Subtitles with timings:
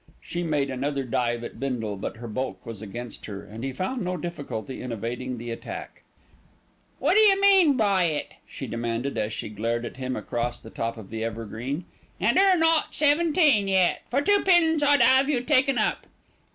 [0.19, 4.01] She made another dive at Bindle; but her bulk was against her, and he found
[4.03, 6.01] no difficulty in evading the attack.
[6.97, 10.97] "What d'you mean by it?" she demanded, as she glared at him across the top
[10.97, 11.85] of the evergreen,
[12.19, 14.01] "and 'er not seventeen yet.
[14.09, 16.07] For two pins I'd have you taken up."